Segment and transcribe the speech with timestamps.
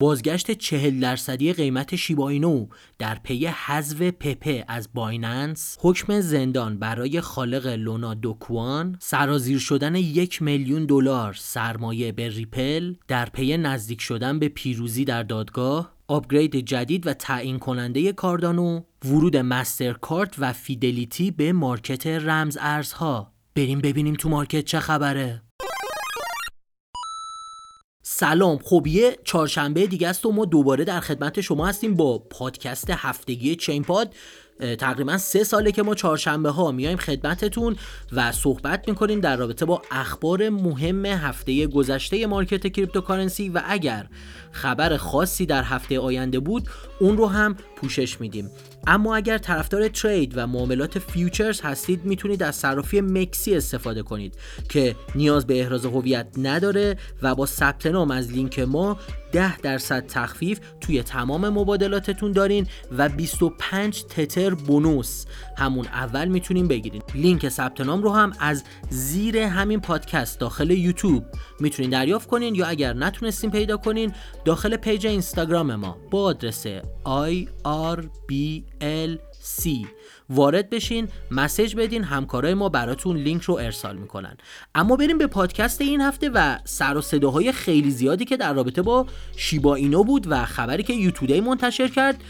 [0.00, 2.66] بازگشت چهل درصدی قیمت شیباینو
[2.98, 9.94] در پی حذف پپه از بایننس حکم زندان برای خالق لونا دو کوان سرازیر شدن
[9.94, 16.56] یک میلیون دلار سرمایه به ریپل در پی نزدیک شدن به پیروزی در دادگاه upgrade
[16.56, 24.14] جدید و تعیین کننده کاردانو ورود مسترکارت و فیدلیتی به market رمز ارزها بریم ببینیم
[24.14, 25.43] تو market چه خبره.
[28.16, 28.58] سلام.
[28.64, 33.56] خب یه چهارشنبه دیگه است و ما دوباره در خدمت شما هستیم با پادکست هفتگی
[33.56, 34.14] چین پاد.
[34.78, 37.76] تقریبا سه ساله که ما چهارشنبه ها میایم خدمتتون
[38.12, 44.06] و صحبت می‌کنیم در رابطه با اخبار مهم هفته گذشته market cryptocurrency و اگر
[44.52, 46.68] خبر خاصی در هفته آینده بود
[47.00, 48.50] اون رو هم پوشش میدیم.
[48.86, 54.34] اما اگر طرفدار trade و معاملات futures هستید می‌تونید از صرافی مکسی استفاده کنید
[54.68, 58.98] که نیاز به احراز هویت نداره و با ثبت نام از لینک ما
[59.34, 62.66] 10 درصد تخفیف توی تمام مبادلاتتون دارین
[62.98, 65.24] و 25 تتر bonus.
[65.58, 67.02] همون اول می‌تونین بگیرین.
[67.14, 71.24] لینک ثبت نام رو هم از زیر همین پادکست داخل یوتیوب
[71.60, 74.12] می‌تونین دریافت کنین یا اگر نتونستین پیدا کنین
[74.44, 76.66] داخل پیج اینستاگرام ما با آدرس
[77.04, 77.56] IRBLC
[80.30, 84.36] وارد بشین message بدین همکارای ما براتون لینک رو ارسال می‌کنن.
[84.74, 88.82] اما بریم به پادکست این هفته و سر و صداهای خیلی زیادی که در رابطه
[88.82, 92.20] با شیبا اینو بود و خبری که یوتودی منتشر کرد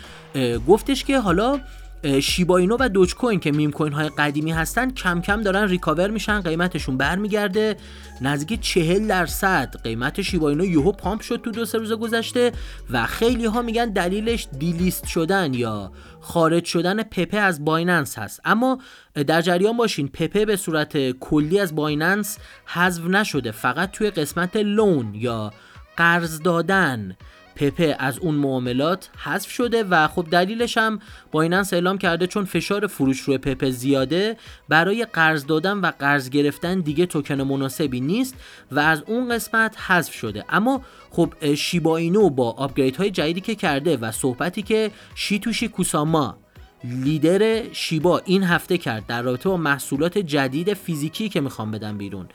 [0.68, 1.60] گفتش که حالا
[2.06, 6.40] شیباینو و دوج کوین که meme coin های قدیمی هستن کم کم دارن recover میشن
[6.40, 7.76] قیمتشون برمیگرده.
[8.20, 12.52] نزدیک 40 درصد قیمت شیباینو یهو pump شد تو دو سه روز گذشته
[12.90, 18.40] و خیلی ها میگن دلیلش delist شدن یا خارج شدن پپه از بایننس هست.
[18.44, 18.78] اما
[19.26, 23.50] در جریان باشین پپه به صورت کلی از بایننس حذف نشده.
[23.50, 25.52] فقط توی قسمت loan یا
[25.96, 27.16] قرض دادن
[27.56, 30.98] پپه از اون معاملات حذف شده و خب دلیلش هم
[31.32, 34.36] بایننس اعلام کرده چون فشار فروش روی پپه زیاده
[34.68, 38.34] برای قرض دادن و قرض گرفتن دیگه توکن مناسبی نیست
[38.70, 40.44] و از اون قسمت حذف شده.
[40.48, 46.43] اما خب شیباینو با upgrade های جدیدی که کرده و صحبتی که شیتوشی کوساما
[46.84, 52.28] لیدر شیبا این هفته کرد در رابطه با محصولات جدید فیزیکی که می‌خوام بدن بیرون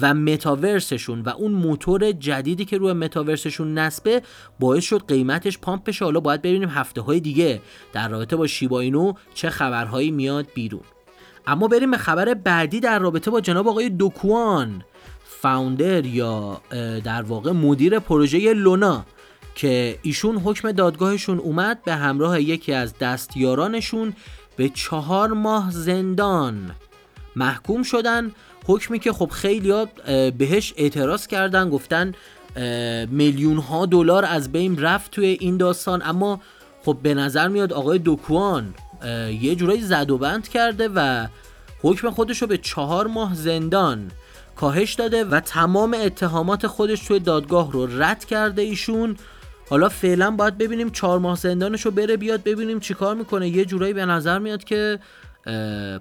[0.00, 4.22] و متاورسشون و اون موتور جدیدی که روی متاورسشون نسبه
[4.60, 7.60] باعث شد قیمتش پامپ بشه حالا باید ببینیم هفته های دیگه
[7.92, 10.82] در رابطه با شیبا اینو چه خبرهایی میاد بیرون.
[11.46, 14.84] اما بریم به خبر بعدی در رابطه با جناب آقای دوکوان
[15.24, 16.60] فاوندر یا
[17.04, 19.06] در واقع مدیر پروژه لونا.
[19.56, 24.12] که ایشون حکم دادگاهشون اومد به همراه یکی از دستیارانشون
[24.56, 26.70] به چهار ماه زندان.
[27.36, 28.32] محکوم شدن.
[28.66, 29.86] حکمی که خب خیلی
[30.38, 32.12] بهش اعتراض کردن گفتن
[33.10, 36.02] میلیون ها دلار از بین رفت توی این داستان.
[36.04, 36.40] اما
[36.84, 38.74] خب به نظر میاد آقای دوکوان
[39.40, 41.26] یه جورایی زد و بند کرده و
[41.82, 44.10] حکم خودش رو به چهار ماه زندان
[44.56, 49.16] کاهش داده و تمام اتهامات خودش توی دادگاه رو رد کرده ایشون.
[49.68, 53.48] حالا فعلا باید ببینیم چهار ماه زندانش رو بره بیاد ببینیم چیکار می‌کنه.
[53.48, 54.98] یه جورایی به نظر میاد که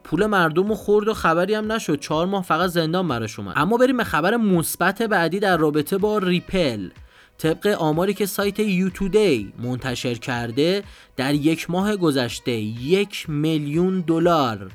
[0.03, 1.99] پول مردم رو خورد و خبری هم نشد.
[1.99, 3.53] چهار ماه فقط زندان براش اومد.
[3.57, 6.89] اما بریم به خبر مثبت بعدی در رابطه با ریپل.
[7.37, 10.83] طبق آماری که سایت یوتودی منتشر کرده
[11.15, 14.71] در یک ماه گذشته یک میلیون دلار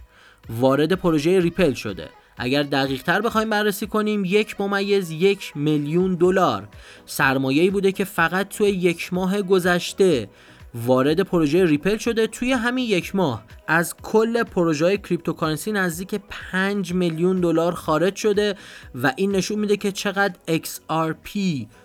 [0.61, 2.09] وارد پروژه ریپل شده.
[2.43, 6.69] اگر دقیق تر بخوایم بررسی کنیم یک ممیز یک میلیون دلار.
[7.07, 10.29] سرمایه‌ای بوده که فقط توی یک ماه گذشته
[10.75, 13.45] وارد پروژه ریپل شده توی همین یک ماه.
[13.69, 16.21] از کل پروژه های cryptocurrency نزدیک
[16.53, 18.55] 5 میلیون دلار خارج شده
[18.95, 21.31] و این نشون میده که چقدر XRP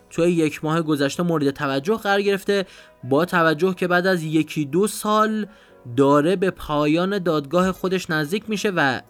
[0.09, 2.65] توی یک ماه گذشته مورد توجه قرار گرفته.
[3.03, 5.47] با توجه که بعد از یکی دو سال
[5.97, 9.01] داره به پایان دادگاه خودش نزدیک میشه و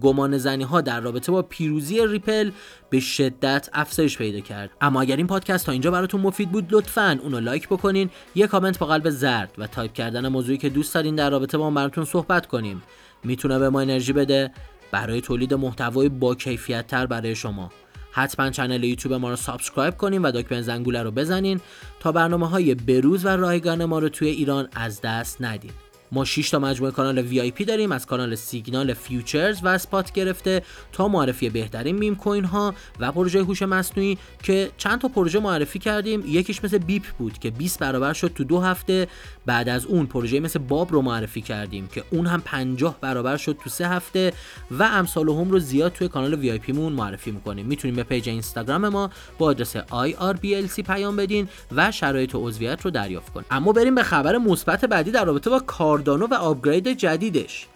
[0.00, 2.50] گمان زنی ها در رابطه با پیروزی ریپل
[2.90, 4.70] به شدت افزایش پیدا کرد.
[4.80, 8.78] اما اگر این پادکست تا اینجا براتون مفید بود لطفا اونو لایک بکنین یه کامنت
[8.78, 12.46] با قلب زرد و تایپ کردن موضوعی که دوست دارین در رابطه با براتون صحبت
[12.46, 12.82] کنیم.
[13.24, 14.50] می‌تونه به ما انرژی بده.
[14.92, 17.70] برای تولید محتوای با کیفیت تر برای شما.
[18.12, 21.60] حتما channel یوتیوب ما رو subscribe کنین و دکمه زنگوله رو بزنین
[22.00, 25.70] تا برنامه های بروز و رایگان ما رو توی ایران از دست ندین.
[26.12, 30.62] ما 6 تا مجموعه کانال VIP داریم از کانال سیگنال futures و spot گرفته
[30.92, 35.78] تا معرفی بهترین meme coin ها و پروژه هوش مصنوعی که چند تا پروژه معرفی
[35.78, 36.22] کردیم.
[36.26, 39.08] یکیش مثل بیپ بود که 20 برابر شد تو دو هفته.
[39.46, 43.56] بعد از اون پروژه مثل باب رو معرفی کردیم که اون هم 50 برابر شد
[43.64, 44.32] تو سه هفته
[44.70, 47.66] و امثال هم رو زیاد توی کانال VIP مون معرفی می‌کنیم.
[47.66, 53.32] می‌تونین به پیج اینستاگرام ما با آدرس IRBLC پیام بدین و شرایط عضویت رو دریافت
[53.32, 55.60] کنید اما بریم به خبر مثبت بعدی در رابطه با
[55.94, 57.66] کاردانو و آپگرید جدیدش.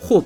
[0.00, 0.24] خب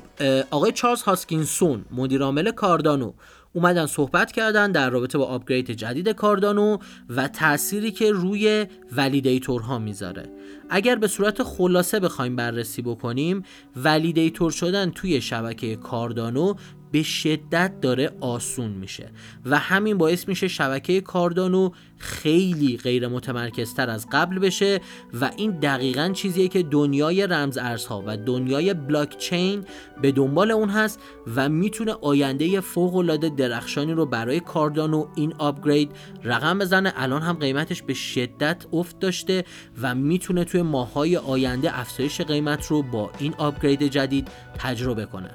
[0.51, 3.13] آقای چارلز هاسکینسون مدیر عامل کاردانو
[3.53, 6.79] اومدن صحبت کردن در رابطه با آپگرید جدید کاردانو
[7.09, 8.67] و تأثیری که روی
[8.97, 10.31] ولیدیتورها می‌ذاره.
[10.71, 13.43] اگر به صورت خلاصه بخوایم بررسی بکنیم
[13.77, 16.55] ولیدیتور شدن توی شبکه کاردانو
[16.93, 19.11] به شدت داره آسون میشه
[19.47, 24.81] و همین باعث میشه شبکه کاردانو خیلی غیر متمرکزتر از قبل بشه
[25.21, 29.65] و این دقیقا چیزیه که دنیای رمز ارزها و دنیای بلاک چین
[30.03, 31.01] به دنبال اون هست
[31.37, 35.91] و می‌تونه آینده فوق العاده درخشانی رو برای کاردانو این آپگرید
[36.25, 36.93] رقم بزنه.
[36.97, 39.45] الان هم قیمتش به شدت افت داشته
[39.83, 44.29] و می‌تونه توی ماهای آینده افزایش قیمت رو با این آپگرید جدید
[44.59, 45.31] تجربه کنه.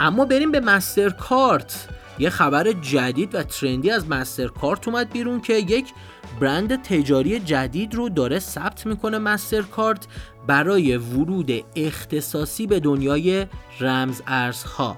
[0.00, 1.88] اما بریم به مستر کارت
[2.18, 5.92] یه خبر جدید و ترندی از مستر کارت اومد بیرون که یک
[6.40, 10.06] برند تجاری جدید رو داره ثبت می‌کنه مستر کارت
[10.46, 13.46] برای ورود اختصاصی به دنیای
[13.80, 14.96] رمز ارزها.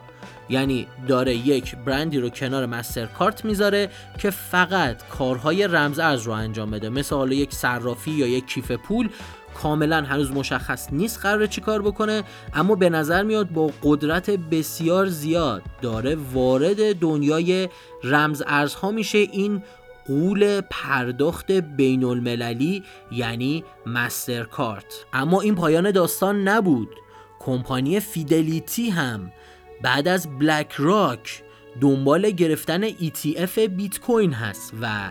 [0.48, 6.32] یعنی داره یک برندی رو کنار مستر کارت می‌ذاره که فقط کارهای رمز ارز رو
[6.32, 6.88] انجام بده.
[6.88, 9.08] مثل حالا یک صرافی یا یک کیف پول
[9.62, 12.23] کاملا هنوز مشخص نیست قرار چی کار بکنه
[12.55, 17.69] اما به نظر میاد با قدرت بسیار زیاد داره وارد دنیای
[18.05, 19.19] رمز ارزها میشه.
[19.19, 19.62] این
[20.06, 22.82] غول پرداخت بین المللی
[23.12, 26.88] یعنی مستر کارت اما این پایان داستان نبود.
[27.41, 29.32] کمپانی فیدلیتی هم
[29.82, 31.43] بعد از بلک راک
[31.81, 35.11] دنبال گرفتن ETF بیت کوین هست و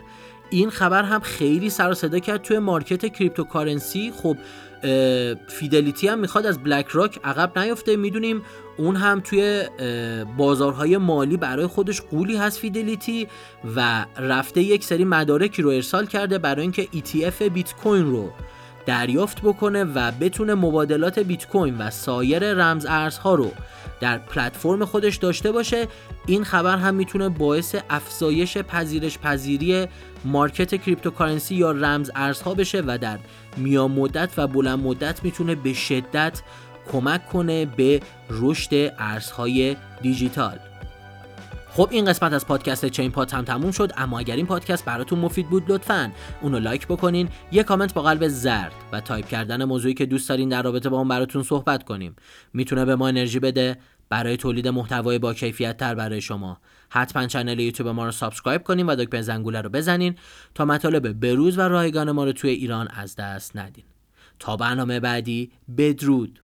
[0.49, 4.13] این خبر هم خیلی سر و صدا کرد توی market cryptocurrency.
[4.15, 4.37] خب
[5.47, 7.95] فیدلیتی هم می‌خواد از بلک راک عقب نیفته.
[7.95, 8.41] می‌دونیم
[8.77, 9.63] اون هم توی
[10.37, 13.27] بازارهای مالی برای خودش غولی هست فیدلیتی
[13.75, 18.31] و رفته یک سری مدارکی رو ارسال کرده برای اینکه ETF بیت کوین رو
[18.85, 23.51] دریافت بکنه و بتونه مبادلات بیت کوین و سایر رمز ارزها رو
[23.99, 25.87] در پلتفرم خودش داشته باشه
[26.27, 29.87] این خبر هم می‌تونه باعث افزایش پذیرش پذیری
[30.25, 33.19] market cryptocurrency یا رمز ارزها بشه و در
[33.57, 36.41] میان مدت و بلند مدت می‌تونه به شدت
[36.91, 40.59] کمک کنه به رشد ارزهای دیجیتال.
[41.75, 45.19] خب این قسمت از پادکست چین پات هم تموم شد اما اگر این پادکست براتون
[45.19, 46.11] مفید بود لطفا
[46.41, 50.49] اونو لایک بکنین یه کامنت با قلب زرد و تایپ کردن موضوعی که دوست دارین
[50.49, 52.15] در رابطه با اون براتون صحبت کنیم.
[52.53, 53.77] می‌تونه به ما انرژی بده.
[54.09, 56.57] برای تولید محتوای با کیفیت تر برای شما.
[56.89, 60.15] حتما channel یوتیوب ما رو subscribe کنین و دکمه زنگوله رو بزنین
[60.55, 63.85] تا مطالب بروز و رایگان ما رو توی ایران از دست ندین.
[64.39, 66.44] تا برنامه بعدی بدرود.